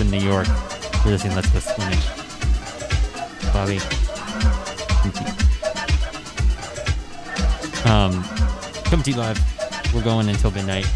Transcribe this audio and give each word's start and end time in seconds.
Brooklyn, 0.00 0.18
New 0.18 0.26
York. 0.26 0.46
You're 1.04 1.12
listening 1.12 1.36
Let's 1.36 1.50
Go 1.50 1.58
Swimming. 1.58 1.98
Bobby. 3.52 3.78
Um, 7.84 8.24
coming 8.84 9.04
to 9.04 9.10
you 9.10 9.16
live. 9.18 9.94
We're 9.94 10.02
going 10.02 10.28
until 10.30 10.52
midnight. 10.52 10.86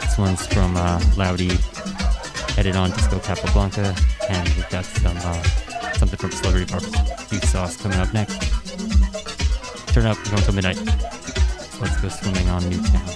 This 0.00 0.16
one's 0.16 0.46
from 0.46 0.76
uh, 0.78 1.02
Loud-E, 1.18 1.50
edit 2.56 2.76
on 2.76 2.90
Disco 2.90 3.18
Capablanca, 3.18 3.94
and 4.30 4.48
we've 4.50 4.70
got 4.70 4.86
some 4.86 5.16
uh, 5.18 5.42
something 5.98 6.18
from 6.18 6.30
Celebrity 6.30 6.72
Barbecue 6.72 7.40
Sauce 7.40 7.76
coming 7.76 7.98
up 7.98 8.14
next. 8.14 8.40
Turn 9.92 10.06
up, 10.06 10.16
we're 10.18 10.24
going 10.24 10.38
until 10.38 10.54
midnight. 10.54 10.78
Let's 11.80 12.00
go 12.00 12.08
swimming 12.08 12.48
on 12.48 12.66
Newtown. 12.70 13.11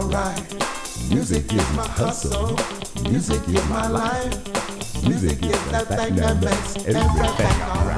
Alright. 0.00 0.54
Music 1.10 1.52
is 1.52 1.72
my 1.76 1.86
hustle. 1.86 2.58
Music 3.02 3.40
is 3.48 3.68
my 3.68 3.86
life. 3.86 5.04
Music 5.04 5.42
is 5.42 5.70
that 5.70 5.88
thing 5.88 6.16
that 6.16 6.42
makes 6.42 6.76
everything 6.86 7.62
alright. 7.62 7.89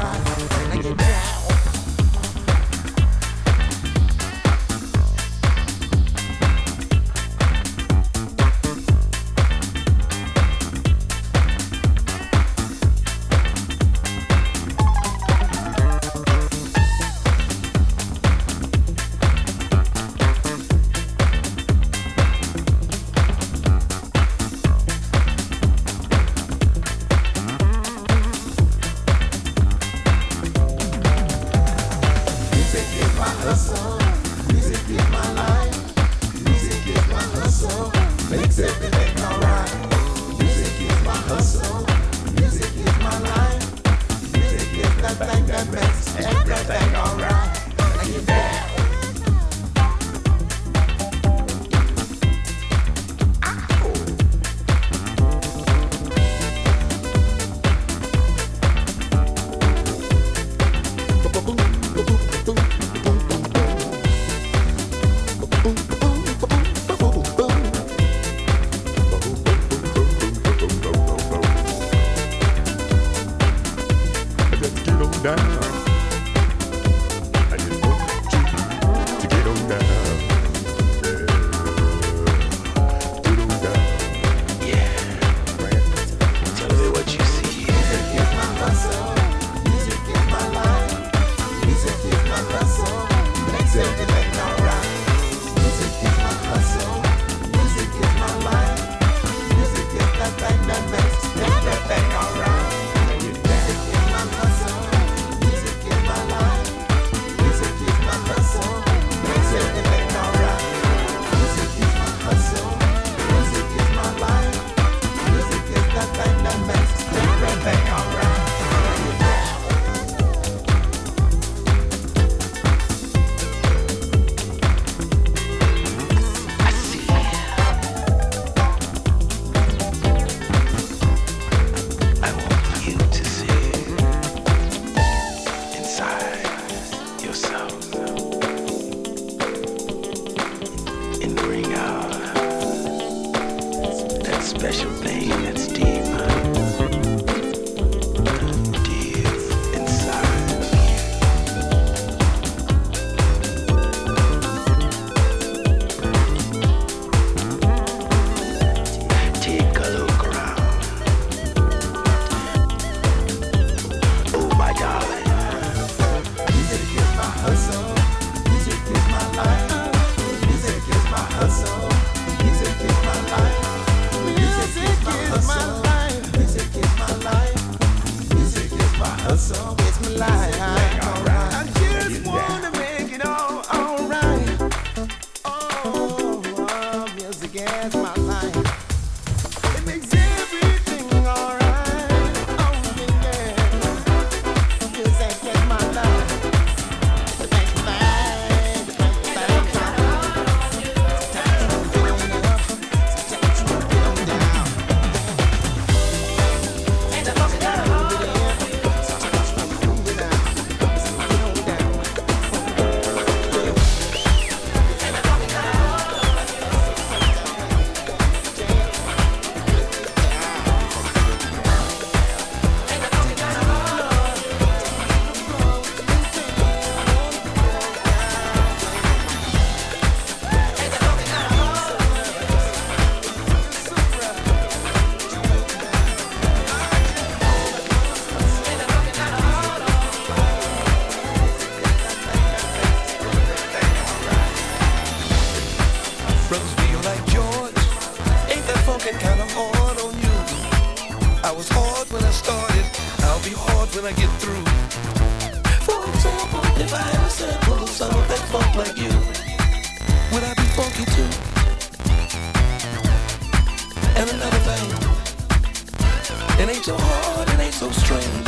It 266.63 266.69
ain't 266.69 266.85
so 266.85 266.97
hard, 266.97 267.49
it 267.49 267.59
ain't 267.59 267.75
so 267.75 267.91
strange. 267.91 268.47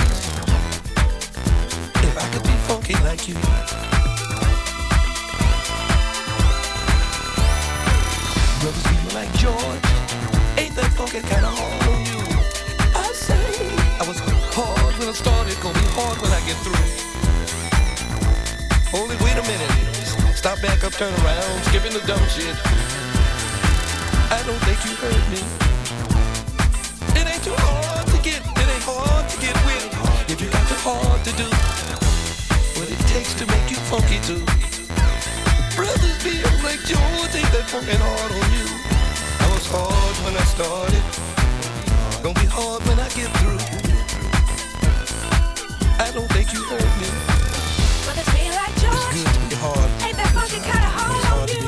If 1.99 2.15
I 2.15 2.27
could 2.31 2.45
be 2.45 2.55
funky 2.71 2.95
like 3.03 3.27
you. 3.27 3.35
Brothers 8.63 8.87
people 8.87 9.19
like 9.19 9.33
George. 9.35 9.83
Ain't 10.63 10.77
that 10.79 10.95
funky 10.95 11.27
kinda 11.27 11.51
hard 11.51 11.83
on 11.91 12.07
you? 12.07 12.23
I 12.95 13.11
say 13.19 13.35
I 13.99 14.07
was 14.07 14.21
hard 14.55 14.95
when 14.97 15.09
I 15.09 15.13
started, 15.13 15.61
gonna 15.61 15.75
be 15.75 15.87
hard 15.99 16.17
when 16.23 16.31
I 16.31 16.39
get 16.47 16.55
through. 16.63 16.87
Holy 18.95 19.17
wait 19.27 19.35
a 19.35 19.43
minute. 19.43 19.75
Stop 20.37 20.63
back 20.63 20.85
up, 20.85 20.93
turn 20.93 21.13
around, 21.25 21.65
skipping 21.65 21.93
the 21.93 22.07
dumb 22.07 22.23
shit. 22.31 22.55
I 24.31 24.41
don't 24.47 24.63
think 24.63 24.79
you 24.87 24.95
heard 25.03 25.27
me. 25.35 25.74
hard 30.85 31.25
to 31.25 31.33
do 31.33 31.49
what 32.77 32.93
it 32.93 33.01
takes 33.09 33.33
to 33.33 33.47
make 33.49 33.71
you 33.73 33.77
funky 33.89 34.21
too. 34.21 34.45
Brothers 35.73 36.19
be 36.21 36.45
like 36.61 36.77
George 36.85 37.33
ain't 37.41 37.49
that 37.57 37.65
funkin' 37.73 37.97
hard 37.97 38.31
on 38.37 38.49
you? 38.53 38.69
I 39.41 39.47
was 39.49 39.65
hard 39.65 40.17
when 40.29 40.37
I 40.37 40.45
started, 40.45 41.01
gonna 42.21 42.37
be 42.37 42.45
hard 42.45 42.85
when 42.85 43.01
I 43.01 43.09
get 43.17 43.33
through. 43.41 43.65
I 46.05 46.13
don't 46.13 46.29
think 46.37 46.53
you 46.53 46.61
heard 46.69 46.93
me. 47.01 47.09
But 48.05 48.21
it's 48.21 48.29
me 48.37 48.53
like 48.53 48.77
George. 48.77 49.25
Ain't 50.05 50.21
that 50.21 50.37
funky 50.37 50.61
kinda 50.61 50.91
hard, 51.01 51.25
on 51.33 51.49
you? 51.49 51.65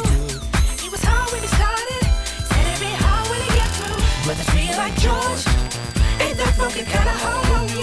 He 0.77 0.93
was 0.93 1.01
hard 1.01 1.33
when 1.33 1.41
he 1.41 1.49
started, 1.57 2.05
said 2.53 2.69
it'd 2.69 2.85
be 2.85 2.93
hard 3.01 3.25
when 3.33 3.41
he 3.41 3.49
get 3.49 3.71
through. 3.81 3.97
But 4.29 4.37
it's 4.37 4.53
me 4.53 4.77
like 4.77 4.93
George. 5.01 5.49
Ain't 6.21 6.37
that 6.37 6.53
funky 6.61 6.85
kinda 6.85 7.17
hard 7.17 7.49
on 7.57 7.65
you? 7.73 7.76